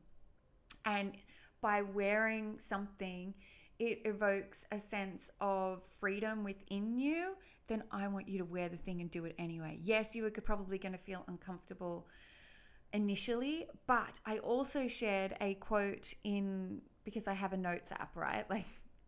and 0.86 1.14
by 1.62 1.82
wearing 1.82 2.58
something, 2.60 3.34
it 3.80 4.02
evokes 4.06 4.66
a 4.72 4.80
sense 4.80 5.30
of 5.40 5.84
freedom 6.00 6.44
within 6.44 6.98
you 6.98 7.36
then 7.68 7.84
I 7.92 8.08
want 8.08 8.28
you 8.28 8.40
to 8.40 8.46
wear 8.46 8.70
the 8.70 8.78
thing 8.78 9.02
and 9.02 9.12
do 9.12 9.26
it 9.26 9.36
anyway. 9.38 9.78
Yes, 9.82 10.16
you 10.16 10.26
are 10.26 10.32
probably 10.32 10.78
going 10.78 10.94
to 10.94 10.98
feel 10.98 11.24
uncomfortable 11.28 12.08
initially, 12.94 13.68
but 13.86 14.20
I 14.26 14.40
also 14.40 14.88
shared 14.88 15.36
a 15.42 15.56
quote 15.56 16.14
in 16.24 16.82
because 17.04 17.28
I 17.28 17.34
have 17.34 17.54
a 17.54 17.58
notes 17.58 17.92
app, 17.92 18.16
right? 18.16 18.46
Like 18.50 18.66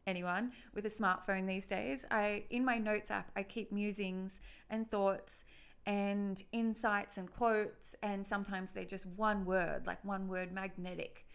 anyone 0.07 0.51
with 0.73 0.85
a 0.85 0.89
smartphone 0.89 1.47
these 1.47 1.67
days, 1.67 2.05
I 2.09 2.45
in 2.49 2.65
my 2.65 2.77
notes 2.77 3.11
app 3.11 3.31
I 3.35 3.43
keep 3.43 3.71
musings 3.71 4.41
and 4.69 4.89
thoughts 4.89 5.45
and 5.85 6.41
insights 6.51 7.17
and 7.17 7.31
quotes 7.31 7.95
and 8.01 8.25
sometimes 8.25 8.71
they're 8.71 8.85
just 8.85 9.05
one 9.05 9.45
word, 9.45 9.87
like 9.87 10.03
one 10.03 10.27
word 10.27 10.51
magnetic 10.51 11.25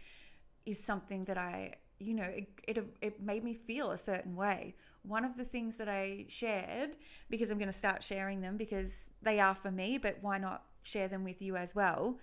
is 0.67 0.83
something 0.83 1.25
that 1.27 1.39
I, 1.39 1.75
you 1.99 2.15
know, 2.15 2.25
it, 2.25 2.49
it, 2.67 2.97
it 3.01 3.23
made 3.23 3.45
me 3.45 3.55
feel 3.55 3.91
a 3.91 3.99
certain 3.99 4.35
way 4.37 4.75
one 5.05 5.25
of 5.25 5.37
the 5.37 5.45
things 5.45 5.77
that 5.77 5.89
I 5.89 6.25
shared, 6.29 6.97
because 7.29 7.51
I'm 7.51 7.59
going 7.59 7.71
to 7.71 7.79
start 7.79 8.03
sharing 8.03 8.41
them 8.41 8.57
because 8.57 9.11
they 9.23 9.39
are 9.39 9.55
for 9.55 9.71
me, 9.71 9.99
but 9.99 10.17
why 10.23 10.39
not 10.39 10.65
share 10.83 11.09
them 11.09 11.25
with 11.25 11.43
you 11.43 11.57
as 11.57 11.75
well? 11.75 12.19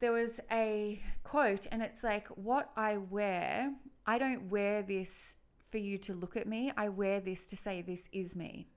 There 0.00 0.12
was 0.12 0.40
a 0.52 1.00
quote, 1.24 1.66
and 1.72 1.82
it's 1.82 2.04
like, 2.04 2.28
What 2.28 2.70
I 2.76 2.98
wear, 2.98 3.72
I 4.06 4.18
don't 4.18 4.50
wear 4.50 4.82
this 4.82 5.36
for 5.70 5.78
you 5.78 5.96
to 5.98 6.12
look 6.12 6.36
at 6.36 6.46
me. 6.46 6.70
I 6.76 6.90
wear 6.90 7.20
this 7.20 7.48
to 7.48 7.56
say, 7.56 7.80
This 7.80 8.08
is 8.12 8.36
me. 8.36 8.68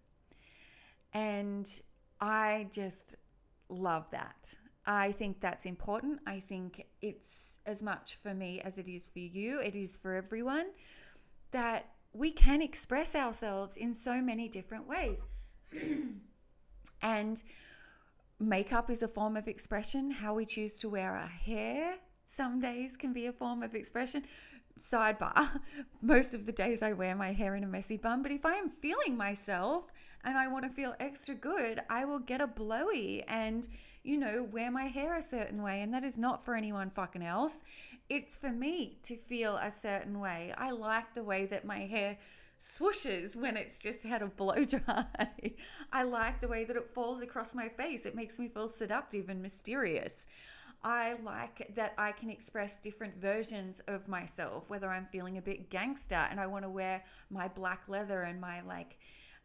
And 1.13 1.70
I 2.22 2.68
just 2.72 3.18
love 3.68 4.10
that. 4.12 4.54
I 4.86 5.12
think 5.12 5.42
that's 5.42 5.66
important. 5.66 6.22
I 6.25 6.39
think 6.39 6.86
it's 7.01 7.49
as 7.69 7.83
much 7.83 8.17
for 8.21 8.33
me 8.33 8.59
as 8.61 8.77
it 8.77 8.89
is 8.89 9.07
for 9.07 9.19
you, 9.19 9.59
it 9.59 9.75
is 9.75 9.95
for 9.95 10.15
everyone 10.15 10.65
that 11.51 11.85
we 12.11 12.31
can 12.31 12.61
express 12.61 13.15
ourselves 13.15 13.77
in 13.77 13.93
so 13.93 14.21
many 14.21 14.47
different 14.49 14.88
ways. 14.88 15.21
and 17.01 17.43
makeup 18.39 18.89
is 18.89 19.03
a 19.03 19.07
form 19.07 19.38
of 19.38 19.47
expression. 19.47 20.09
How 20.09 20.33
we 20.33 20.45
choose 20.45 20.79
to 20.79 20.89
wear 20.89 21.15
our 21.15 21.27
hair 21.27 21.97
some 22.25 22.59
days 22.59 22.97
can 22.97 23.13
be 23.13 23.27
a 23.27 23.33
form 23.33 23.61
of 23.63 23.75
expression. 23.75 24.23
Sidebar, 24.79 25.59
most 26.01 26.33
of 26.33 26.45
the 26.45 26.51
days 26.51 26.81
I 26.81 26.93
wear 26.93 27.15
my 27.15 27.33
hair 27.33 27.55
in 27.55 27.63
a 27.63 27.67
messy 27.67 27.97
bun, 27.97 28.23
but 28.23 28.31
if 28.31 28.45
I 28.45 28.53
am 28.53 28.69
feeling 28.69 29.17
myself 29.17 29.85
and 30.23 30.38
I 30.38 30.47
want 30.47 30.63
to 30.63 30.71
feel 30.71 30.95
extra 30.99 31.35
good, 31.35 31.81
I 31.89 32.05
will 32.05 32.19
get 32.19 32.39
a 32.41 32.47
blowy 32.47 33.23
and, 33.27 33.67
you 34.10 34.18
know, 34.18 34.48
wear 34.51 34.72
my 34.72 34.86
hair 34.86 35.16
a 35.16 35.22
certain 35.22 35.62
way. 35.62 35.82
And 35.82 35.94
that 35.94 36.04
is 36.04 36.18
not 36.18 36.44
for 36.44 36.56
anyone 36.56 36.89
fucking 36.89 37.24
else 37.24 37.62
it's 38.10 38.36
for 38.36 38.50
me 38.50 38.98
to 39.04 39.16
feel 39.16 39.56
a 39.58 39.70
certain 39.70 40.20
way. 40.20 40.51
I 40.58 40.72
like 40.72 41.13
the 41.13 41.24
way 41.24 41.46
that 41.46 41.63
my 41.63 41.80
hair 41.80 42.18
swooshes 42.60 43.38
when 43.38 43.56
it's 43.56 43.82
just 43.82 44.04
had 44.04 44.22
a 44.22 44.28
blow 44.28 44.66
dry. 44.66 45.06
I 45.94 46.04
like 46.04 46.42
the 46.42 46.48
way 46.48 46.66
that 46.66 46.75
it 46.75 46.89
falls 46.94 47.22
across 47.22 47.54
my 47.54 47.70
face. 47.70 48.06
It 48.06 48.16
makes 48.16 48.39
me 48.39 48.48
feel 48.48 48.68
seductive 48.68 49.30
and 49.30 49.42
mysterious. 49.42 50.28
I 50.84 51.18
like 51.24 51.72
that 51.75 51.94
I 51.98 52.13
can 52.13 52.30
express 52.30 52.80
different 52.80 53.18
versions 53.18 53.82
of 53.88 54.08
myself, 54.08 54.70
whether 54.70 54.89
I'm 54.89 55.08
feeling 55.12 55.38
a 55.38 55.42
bit 55.42 55.70
gangster 55.70 56.25
and 56.32 56.39
I 56.39 56.48
want 56.48 56.63
to 56.63 56.70
wear 56.70 57.04
my 57.30 57.48
black 57.50 57.84
leather 57.88 58.22
and 58.22 58.42
my 58.42 58.62
like 58.62 58.98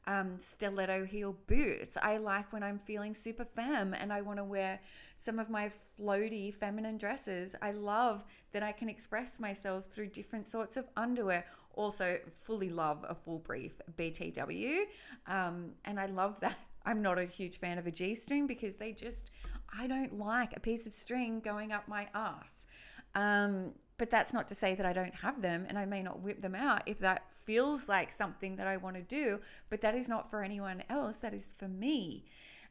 um, 0.06 0.38
stiletto 0.38 1.04
heel 1.04 1.36
boots. 1.46 1.96
I 2.00 2.18
like 2.18 2.52
when 2.52 2.62
I'm 2.62 2.78
feeling 2.78 3.14
super 3.14 3.44
femme 3.44 3.94
and 3.94 4.12
I 4.12 4.20
want 4.20 4.38
to 4.38 4.44
wear 4.44 4.80
some 5.16 5.38
of 5.38 5.50
my 5.50 5.70
floaty 5.98 6.54
feminine 6.54 6.96
dresses. 6.96 7.54
I 7.62 7.72
love 7.72 8.24
that 8.52 8.62
I 8.62 8.72
can 8.72 8.88
express 8.88 9.40
myself 9.40 9.86
through 9.86 10.08
different 10.08 10.48
sorts 10.48 10.76
of 10.76 10.86
underwear. 10.96 11.44
Also, 11.74 12.18
fully 12.42 12.70
love 12.70 13.04
a 13.08 13.14
full 13.14 13.38
brief 13.38 13.80
BTW. 13.96 14.82
Um, 15.26 15.72
and 15.84 15.98
I 15.98 16.06
love 16.06 16.40
that. 16.40 16.58
I'm 16.86 17.00
not 17.00 17.18
a 17.18 17.24
huge 17.24 17.58
fan 17.58 17.78
of 17.78 17.86
a 17.86 17.90
G 17.90 18.14
string 18.14 18.46
because 18.46 18.74
they 18.74 18.92
just, 18.92 19.30
I 19.76 19.86
don't 19.86 20.18
like 20.18 20.54
a 20.54 20.60
piece 20.60 20.86
of 20.86 20.92
string 20.92 21.40
going 21.40 21.72
up 21.72 21.88
my 21.88 22.08
ass. 22.14 22.66
Um, 23.14 23.72
but 23.96 24.10
that's 24.10 24.32
not 24.32 24.48
to 24.48 24.54
say 24.54 24.74
that 24.74 24.86
I 24.86 24.92
don't 24.92 25.14
have 25.14 25.40
them 25.40 25.66
and 25.68 25.78
I 25.78 25.86
may 25.86 26.02
not 26.02 26.20
whip 26.20 26.40
them 26.40 26.54
out 26.54 26.82
if 26.86 26.98
that 26.98 27.24
feels 27.44 27.88
like 27.88 28.10
something 28.10 28.56
that 28.56 28.66
I 28.66 28.76
want 28.76 28.96
to 28.96 29.02
do, 29.02 29.40
but 29.70 29.80
that 29.82 29.94
is 29.94 30.08
not 30.08 30.30
for 30.30 30.42
anyone 30.42 30.82
else. 30.88 31.18
That 31.18 31.34
is 31.34 31.52
for 31.52 31.68
me. 31.68 32.24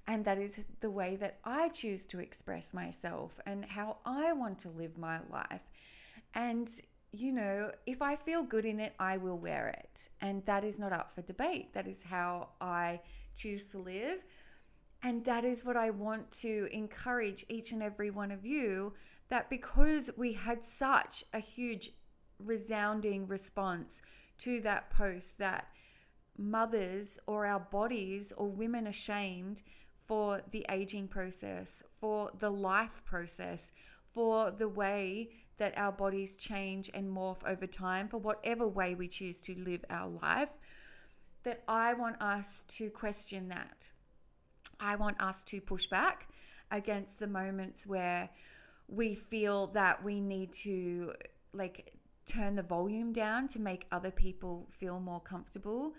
And 0.08 0.26
that 0.26 0.38
is 0.38 0.66
the 0.82 0.92
way 0.92 1.16
that 1.18 1.40
I 1.46 1.70
choose 1.70 2.06
to 2.08 2.20
express 2.20 2.74
myself 2.74 3.40
and 3.46 3.64
how 3.64 3.98
I 4.06 4.34
want 4.34 4.60
to 4.60 4.70
live 4.70 4.98
my 4.98 5.20
life. 5.32 5.62
And, 6.34 6.70
you 7.14 7.32
know, 7.32 7.72
if 7.86 8.02
I 8.02 8.18
feel 8.18 8.44
good 8.44 8.66
in 8.66 8.82
it, 8.82 8.94
I 9.00 9.16
will 9.16 9.38
wear 9.38 9.70
it. 9.70 10.10
And 10.20 10.46
that 10.46 10.66
is 10.66 10.78
not 10.78 10.92
up 10.92 11.14
for 11.14 11.22
debate. 11.22 11.74
That 11.74 11.88
is 11.88 12.04
how 12.04 12.50
I 12.60 13.00
choose 13.36 13.70
to 13.70 13.78
live. 13.78 14.20
And 15.04 15.24
that 15.26 15.46
is 15.46 15.64
what 15.64 15.78
I 15.78 15.90
want 15.90 16.30
to 16.32 16.68
encourage 16.72 17.46
each 17.48 17.72
and 17.72 17.82
every 17.82 18.10
one 18.10 18.32
of 18.32 18.46
you 18.46 18.94
that 19.30 19.50
because 19.50 20.12
we 20.18 20.34
had 20.34 20.64
such 20.64 21.24
a 21.34 21.40
huge 21.40 21.92
resounding 22.40 23.28
response 23.28 24.02
to 24.40 24.60
that 24.62 24.90
post 24.90 25.38
that 25.40 25.68
mothers 26.38 27.20
or 27.28 27.46
our 27.46 27.60
bodies 27.60 28.34
or 28.38 28.48
women 28.48 28.88
ashamed 28.88 29.62
for 30.06 30.42
the 30.52 30.66
aging 30.70 31.08
process, 31.08 31.84
for 32.00 32.30
the 32.40 32.50
life 32.50 33.02
process, 33.06 33.72
for 34.12 34.52
the 34.52 34.68
way 34.68 35.30
that 35.58 35.78
our 35.78 35.92
bodies 35.92 36.36
change 36.36 36.90
and 36.94 37.10
morph 37.10 37.38
over 37.46 37.68
time, 37.68 38.08
for 38.08 38.18
whatever 38.18 38.68
way 38.68 38.96
we 38.96 39.08
choose 39.08 39.40
to 39.40 39.58
live 39.58 39.86
our 39.90 40.10
life, 40.22 40.50
that 41.44 41.64
I 41.68 41.94
want 41.94 42.22
us 42.22 42.64
to 42.70 42.90
question 42.90 43.50
that. 43.50 43.90
I 44.80 44.96
want 44.96 45.22
us 45.22 45.44
to 45.46 45.62
push 45.62 45.88
back 45.88 46.28
against 46.72 47.20
the 47.20 47.28
moments 47.28 47.86
where 47.86 48.30
we 48.88 49.16
feel 49.16 49.68
that 49.68 50.04
we 50.04 50.20
need 50.20 50.52
to 50.52 51.14
like 51.54 51.94
turn 52.26 52.56
the 52.56 52.64
volume 52.64 53.12
down 53.12 53.48
to 53.48 53.60
make 53.60 53.86
other 53.92 54.12
people 54.12 54.68
feel 54.72 55.00
more 55.00 55.20
comfortable. 55.20 55.94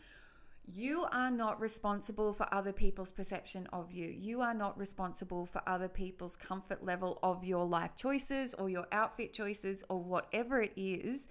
You 0.66 1.04
are 1.12 1.30
not 1.30 1.60
responsible 1.60 2.32
for 2.32 2.52
other 2.52 2.72
people's 2.72 3.12
perception 3.12 3.66
of 3.72 3.92
you. 3.92 4.06
You 4.08 4.40
are 4.40 4.54
not 4.54 4.78
responsible 4.78 5.44
for 5.44 5.60
other 5.66 5.88
people's 5.88 6.36
comfort 6.36 6.82
level 6.82 7.18
of 7.22 7.44
your 7.44 7.66
life 7.66 7.94
choices 7.96 8.54
or 8.54 8.70
your 8.70 8.86
outfit 8.90 9.34
choices 9.34 9.84
or 9.90 10.02
whatever 10.02 10.62
it 10.62 10.72
is 10.74 11.28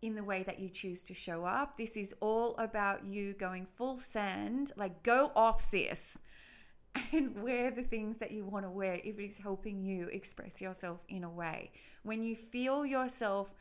in 0.00 0.14
the 0.14 0.24
way 0.24 0.42
that 0.44 0.58
you 0.58 0.70
choose 0.70 1.04
to 1.04 1.12
show 1.12 1.44
up. 1.44 1.76
This 1.76 1.96
is 1.98 2.14
all 2.20 2.56
about 2.56 3.04
you 3.04 3.34
going 3.34 3.66
full 3.66 3.96
send, 3.96 4.72
like 4.74 5.02
go 5.02 5.30
off, 5.36 5.60
sis, 5.60 6.18
and 7.12 7.42
wear 7.42 7.70
the 7.70 7.82
things 7.82 8.18
that 8.18 8.30
you 8.30 8.44
want 8.44 8.64
to 8.64 8.70
wear 8.70 9.00
if 9.04 9.18
it 9.18 9.24
is 9.24 9.38
helping 9.38 9.82
you 9.82 10.08
express 10.08 10.60
yourself 10.60 11.00
in 11.08 11.24
a 11.24 11.30
way. 11.30 11.70
When 12.02 12.22
you 12.22 12.34
feel 12.34 12.84
yourself 12.84 13.52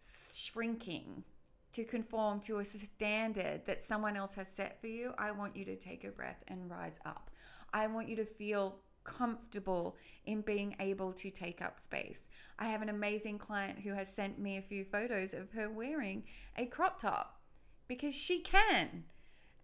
shrinking 0.00 1.24
to 1.72 1.84
conform 1.84 2.40
to 2.40 2.58
a 2.58 2.64
standard 2.64 3.64
that 3.66 3.82
someone 3.82 4.16
else 4.16 4.34
has 4.34 4.48
set 4.48 4.80
for 4.80 4.88
you, 4.88 5.12
I 5.18 5.30
want 5.30 5.56
you 5.56 5.64
to 5.66 5.76
take 5.76 6.04
a 6.04 6.10
breath 6.10 6.42
and 6.48 6.70
rise 6.70 6.98
up. 7.06 7.30
I 7.72 7.86
want 7.86 8.08
you 8.08 8.16
to 8.16 8.24
feel 8.24 8.76
comfortable 9.04 9.96
in 10.26 10.42
being 10.42 10.76
able 10.78 11.12
to 11.12 11.30
take 11.30 11.62
up 11.62 11.80
space. 11.80 12.22
I 12.58 12.66
have 12.66 12.82
an 12.82 12.88
amazing 12.88 13.38
client 13.38 13.80
who 13.80 13.92
has 13.94 14.12
sent 14.12 14.38
me 14.38 14.56
a 14.56 14.62
few 14.62 14.84
photos 14.84 15.34
of 15.34 15.50
her 15.52 15.70
wearing 15.70 16.24
a 16.56 16.66
crop 16.66 17.00
top 17.00 17.40
because 17.88 18.14
she 18.14 18.40
can. 18.40 19.04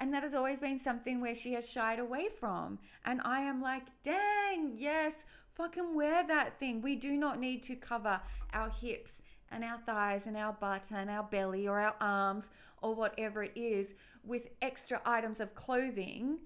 And 0.00 0.14
that 0.14 0.23
has 0.23 0.35
always 0.35 0.61
been 0.61 0.78
something 0.78 1.21
where 1.21 1.35
she 1.35 1.55
has 1.55 1.71
shied 1.71 1.99
away 1.99 2.28
from. 2.28 2.78
And 3.05 3.21
I 3.25 3.40
am 3.40 3.61
like, 3.61 3.88
dang, 4.02 4.73
yes, 4.75 5.26
fucking 5.55 5.95
wear 5.95 6.25
that 6.26 6.59
thing. 6.59 6.81
We 6.81 6.95
do 6.95 7.17
not 7.17 7.40
need 7.40 7.62
to 7.64 7.75
cover 7.75 8.21
our 8.52 8.71
hips 8.71 9.23
and 9.50 9.64
our 9.64 9.78
thighs 9.78 10.26
and 10.26 10.37
our 10.37 10.52
butt 10.52 10.90
and 10.95 11.11
our 11.11 11.25
belly 11.25 11.67
or 11.67 11.81
our 11.81 11.97
arms 12.00 12.50
or 12.81 12.95
whatever 12.95 13.43
it 13.43 13.52
is 13.57 13.95
with 14.25 14.49
extra 14.62 15.00
items 15.05 15.40
of 15.40 15.55
clothing 15.55 16.38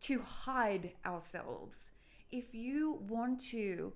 to 0.00 0.20
hide 0.20 0.92
ourselves. 1.06 1.92
If 2.30 2.54
you 2.54 3.02
want 3.08 3.40
to 3.50 3.92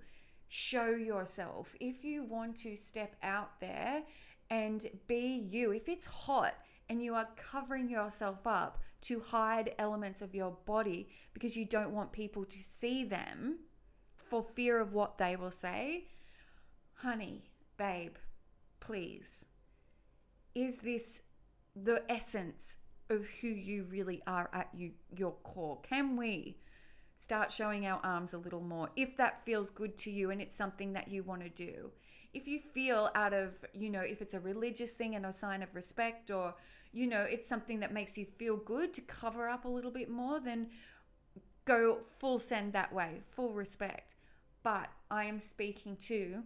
show 0.49 0.91
yourself, 0.91 1.75
if 1.81 2.05
you 2.05 2.25
want 2.25 2.57
to 2.57 2.77
step 2.77 3.17
out 3.23 3.59
there 3.61 4.03
and 4.51 4.87
be 5.07 5.47
you, 5.49 5.73
if 5.73 5.89
it's 5.89 6.07
hot 6.07 6.55
and 6.93 7.03
you 7.03 7.15
are 7.15 7.29
covering 7.37 7.89
yourself 7.89 8.47
up 8.47 8.83
to 9.01 9.19
hide 9.19 9.75
elements 9.79 10.21
of 10.21 10.35
your 10.35 10.51
body 10.67 11.09
because 11.33 11.57
you 11.57 11.65
don't 11.65 11.91
want 11.91 12.13
people 12.13 12.45
to 12.45 12.59
see 12.59 13.03
them 13.03 13.61
for 14.15 14.43
fear 14.43 14.79
of 14.79 14.93
what 14.93 15.17
they 15.17 15.35
will 15.35 15.51
say, 15.51 16.05
honey, 16.97 17.45
babe, 17.79 18.17
please, 18.79 19.47
is 20.55 20.79
this 20.79 21.23
the 21.75 22.03
essence 22.11 22.77
of 23.09 23.27
who 23.41 23.49
you 23.49 23.87
really 23.91 24.21
are 24.27 24.51
at 24.53 24.69
you, 24.75 24.91
your 25.17 25.33
core? 25.45 25.81
Can 25.81 26.15
we 26.15 26.59
start 27.17 27.51
showing 27.51 27.87
our 27.87 28.01
arms 28.05 28.35
a 28.35 28.39
little 28.39 28.61
more 28.61 28.91
if 28.97 29.17
that 29.17 29.43
feels 29.47 29.71
good 29.71 29.97
to 29.97 30.11
you 30.11 30.31
and 30.31 30.43
it's 30.43 30.55
something 30.55 30.93
that 30.93 31.09
you 31.09 31.23
want 31.23 31.43
to 31.43 31.49
do? 31.49 31.91
If 32.35 32.47
you 32.47 32.59
feel 32.59 33.11
out 33.15 33.33
of, 33.33 33.55
you 33.73 33.89
know, 33.89 34.01
if 34.01 34.21
it's 34.21 34.35
a 34.35 34.41
religious 34.41 34.93
thing 34.93 35.15
and 35.15 35.25
a 35.25 35.33
sign 35.33 35.63
of 35.63 35.75
respect 35.75 36.31
or, 36.31 36.55
you 36.93 37.07
know, 37.07 37.23
it's 37.23 37.49
something 37.49 37.81
that 37.81 37.93
makes 37.93 38.19
you 38.19 38.27
feel 38.27 38.57
good 38.57 38.93
to 38.95 39.01
cover 39.03 39.49
up 39.49 39.65
a 39.65 39.69
little 39.69 39.91
bit 39.91 40.11
more, 40.11 40.41
then 40.41 40.69
go 41.65 41.99
full 42.19 42.39
send 42.39 42.73
that 42.73 42.93
way, 42.93 43.21
full 43.25 43.55
respect. 43.55 44.15
But 44.63 44.89
I 45.11 45.25
am 45.25 45.39
speaking 45.39 45.97
to 46.09 46.43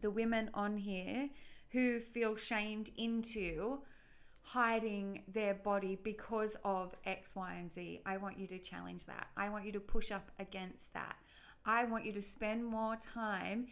the 0.00 0.10
women 0.10 0.50
on 0.54 0.76
here 0.76 1.30
who 1.70 2.00
feel 2.00 2.36
shamed 2.36 2.90
into 2.96 3.78
hiding 4.42 5.22
their 5.32 5.54
body 5.54 5.98
because 6.02 6.56
of 6.64 6.94
X, 7.04 7.34
Y, 7.34 7.56
and 7.58 7.72
Z. 7.72 8.00
I 8.06 8.16
want 8.16 8.38
you 8.38 8.46
to 8.48 8.58
challenge 8.58 9.06
that. 9.06 9.28
I 9.36 9.48
want 9.48 9.64
you 9.64 9.72
to 9.72 9.80
push 9.80 10.12
up 10.12 10.30
against 10.38 10.94
that. 10.94 11.16
I 11.64 11.84
want 11.84 12.04
you 12.04 12.12
to 12.12 12.22
spend 12.22 12.64
more 12.64 12.96
time 12.96 13.66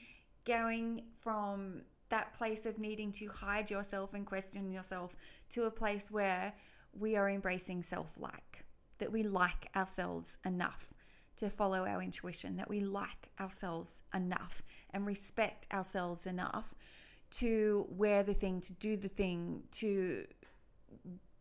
going 0.44 1.02
from 1.20 1.82
that 2.14 2.33
place 2.33 2.64
of 2.64 2.79
needing 2.79 3.11
to 3.11 3.27
hide 3.27 3.68
yourself 3.68 4.14
and 4.14 4.24
question 4.24 4.70
yourself 4.70 5.16
to 5.50 5.64
a 5.64 5.70
place 5.70 6.12
where 6.12 6.53
we 6.96 7.16
are 7.16 7.29
embracing 7.29 7.83
self 7.83 8.12
like, 8.20 8.64
that 8.98 9.11
we 9.11 9.24
like 9.24 9.68
ourselves 9.74 10.38
enough 10.44 10.94
to 11.37 11.50
follow 11.50 11.85
our 11.85 12.00
intuition, 12.00 12.57
that 12.57 12.70
we 12.70 12.79
like 12.79 13.33
ourselves 13.40 14.05
enough 14.14 14.62
and 14.90 15.05
respect 15.05 15.66
ourselves 15.74 16.24
enough 16.24 16.72
to 17.33 17.85
wear 17.90 18.22
the 18.22 18.33
thing, 18.33 18.61
to 18.61 18.72
do 18.74 18.96
the 18.96 19.09
thing, 19.09 19.64
to 19.72 20.24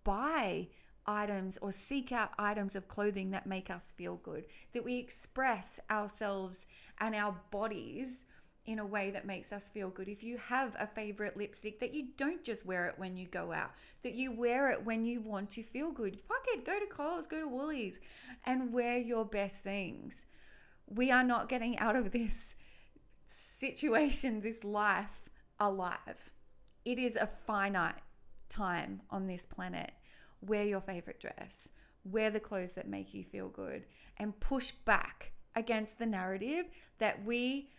buy 0.03 0.67
items 1.05 1.59
or 1.61 1.71
seek 1.71 2.11
out 2.11 2.31
items 2.39 2.75
of 2.75 2.87
clothing 2.87 3.29
that 3.29 3.45
make 3.45 3.69
us 3.69 3.93
feel 3.95 4.15
good, 4.23 4.47
that 4.73 4.83
we 4.83 4.97
express 4.97 5.79
ourselves 5.91 6.65
and 6.99 7.13
our 7.13 7.35
bodies 7.51 8.25
in 8.65 8.79
a 8.79 8.85
way 8.85 9.11
that 9.11 9.25
makes 9.25 9.51
us 9.51 9.69
feel 9.69 9.89
good. 9.89 10.07
If 10.07 10.23
you 10.23 10.37
have 10.37 10.75
a 10.79 10.87
favorite 10.87 11.35
lipstick, 11.35 11.79
that 11.79 11.93
you 11.93 12.07
don't 12.17 12.43
just 12.43 12.65
wear 12.65 12.87
it 12.87 12.95
when 12.97 13.17
you 13.17 13.27
go 13.27 13.51
out, 13.51 13.71
that 14.03 14.13
you 14.13 14.31
wear 14.31 14.69
it 14.69 14.85
when 14.85 15.05
you 15.05 15.19
want 15.21 15.49
to 15.51 15.63
feel 15.63 15.91
good. 15.91 16.19
Fuck 16.19 16.45
it, 16.47 16.65
go 16.65 16.79
to 16.79 16.85
Coles, 16.85 17.27
go 17.27 17.41
to 17.41 17.47
Woolies, 17.47 17.99
and 18.45 18.71
wear 18.71 18.97
your 18.97 19.25
best 19.25 19.63
things. 19.63 20.25
We 20.87 21.11
are 21.11 21.23
not 21.23 21.49
getting 21.49 21.77
out 21.79 21.95
of 21.95 22.11
this 22.11 22.55
situation, 23.25 24.41
this 24.41 24.63
life, 24.63 25.23
alive. 25.59 26.31
It 26.85 26.99
is 26.99 27.15
a 27.15 27.27
finite 27.27 28.01
time 28.49 29.01
on 29.09 29.27
this 29.27 29.45
planet. 29.45 29.91
Wear 30.41 30.63
your 30.63 30.81
favorite 30.81 31.19
dress, 31.19 31.69
wear 32.03 32.29
the 32.29 32.39
clothes 32.39 32.73
that 32.73 32.87
make 32.87 33.13
you 33.13 33.23
feel 33.23 33.49
good, 33.49 33.85
and 34.17 34.39
push 34.39 34.71
back 34.71 35.31
against 35.55 35.99
the 35.99 36.05
narrative 36.05 36.65
that 36.99 37.23
we 37.25 37.69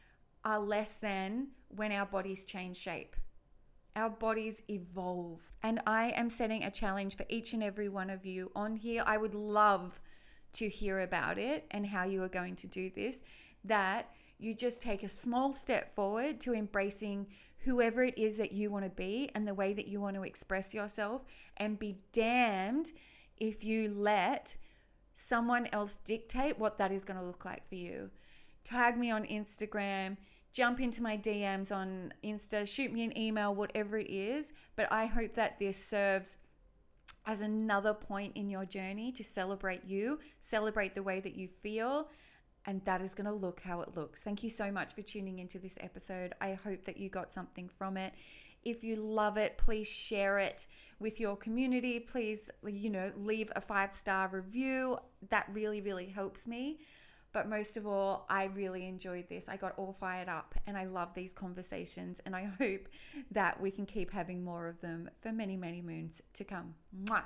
are 0.44 0.58
less 0.58 0.96
than 0.96 1.48
when 1.68 1.92
our 1.92 2.06
bodies 2.06 2.44
change 2.44 2.76
shape. 2.76 3.16
Our 3.96 4.10
bodies 4.10 4.62
evolve. 4.68 5.40
And 5.62 5.80
I 5.86 6.10
am 6.10 6.28
setting 6.28 6.64
a 6.64 6.70
challenge 6.70 7.16
for 7.16 7.24
each 7.28 7.52
and 7.52 7.62
every 7.62 7.88
one 7.88 8.10
of 8.10 8.26
you 8.26 8.50
on 8.54 8.76
here. 8.76 9.02
I 9.06 9.16
would 9.16 9.34
love 9.34 10.00
to 10.54 10.68
hear 10.68 11.00
about 11.00 11.38
it 11.38 11.66
and 11.70 11.86
how 11.86 12.04
you 12.04 12.22
are 12.22 12.28
going 12.28 12.56
to 12.56 12.66
do 12.66 12.90
this. 12.90 13.22
That 13.64 14.10
you 14.38 14.52
just 14.52 14.82
take 14.82 15.02
a 15.02 15.08
small 15.08 15.52
step 15.52 15.94
forward 15.94 16.40
to 16.40 16.54
embracing 16.54 17.28
whoever 17.58 18.04
it 18.04 18.18
is 18.18 18.36
that 18.36 18.52
you 18.52 18.70
want 18.70 18.84
to 18.84 18.90
be 18.90 19.30
and 19.34 19.48
the 19.48 19.54
way 19.54 19.72
that 19.72 19.88
you 19.88 20.00
want 20.00 20.16
to 20.16 20.22
express 20.22 20.74
yourself, 20.74 21.24
and 21.56 21.78
be 21.78 21.96
damned 22.12 22.92
if 23.38 23.64
you 23.64 23.88
let 23.96 24.56
someone 25.14 25.66
else 25.72 25.96
dictate 26.04 26.58
what 26.58 26.76
that 26.76 26.92
is 26.92 27.04
going 27.04 27.18
to 27.18 27.24
look 27.24 27.44
like 27.44 27.66
for 27.66 27.76
you. 27.76 28.10
Tag 28.64 28.98
me 28.98 29.10
on 29.10 29.24
Instagram 29.24 30.18
jump 30.54 30.80
into 30.80 31.02
my 31.02 31.18
DMs 31.18 31.74
on 31.74 32.14
Insta, 32.22 32.66
shoot 32.66 32.92
me 32.92 33.04
an 33.04 33.18
email, 33.18 33.54
whatever 33.54 33.98
it 33.98 34.08
is. 34.08 34.54
But 34.76 34.90
I 34.90 35.04
hope 35.06 35.34
that 35.34 35.58
this 35.58 35.76
serves 35.76 36.38
as 37.26 37.40
another 37.40 37.92
point 37.92 38.36
in 38.36 38.48
your 38.48 38.64
journey 38.64 39.10
to 39.12 39.24
celebrate 39.24 39.84
you, 39.84 40.20
celebrate 40.40 40.94
the 40.94 41.02
way 41.02 41.20
that 41.20 41.34
you 41.34 41.48
feel. 41.48 42.08
And 42.66 42.82
that 42.84 43.02
is 43.02 43.14
going 43.14 43.26
to 43.26 43.32
look 43.32 43.60
how 43.60 43.80
it 43.82 43.96
looks. 43.96 44.22
Thank 44.22 44.42
you 44.42 44.48
so 44.48 44.70
much 44.70 44.94
for 44.94 45.02
tuning 45.02 45.40
into 45.40 45.58
this 45.58 45.76
episode. 45.80 46.32
I 46.40 46.54
hope 46.54 46.84
that 46.84 46.96
you 46.96 47.10
got 47.10 47.34
something 47.34 47.68
from 47.68 47.96
it. 47.96 48.14
If 48.62 48.82
you 48.84 48.96
love 48.96 49.36
it, 49.36 49.58
please 49.58 49.88
share 49.88 50.38
it 50.38 50.66
with 50.98 51.20
your 51.20 51.36
community. 51.36 52.00
Please, 52.00 52.48
you 52.64 52.88
know, 52.88 53.12
leave 53.16 53.50
a 53.56 53.60
five 53.60 53.92
star 53.92 54.28
review. 54.28 54.98
That 55.28 55.48
really, 55.52 55.82
really 55.82 56.06
helps 56.06 56.46
me. 56.46 56.78
But 57.34 57.48
most 57.48 57.76
of 57.76 57.84
all, 57.84 58.26
I 58.30 58.44
really 58.44 58.86
enjoyed 58.86 59.28
this. 59.28 59.48
I 59.48 59.56
got 59.56 59.74
all 59.76 59.92
fired 59.92 60.28
up 60.28 60.54
and 60.68 60.78
I 60.78 60.84
love 60.84 61.12
these 61.14 61.32
conversations. 61.32 62.20
And 62.24 62.34
I 62.34 62.44
hope 62.58 62.88
that 63.32 63.60
we 63.60 63.70
can 63.72 63.84
keep 63.84 64.12
having 64.12 64.42
more 64.42 64.68
of 64.68 64.80
them 64.80 65.10
for 65.20 65.32
many, 65.32 65.56
many 65.56 65.82
moons 65.82 66.22
to 66.34 66.44
come. 66.44 66.74
Mwah. 67.04 67.24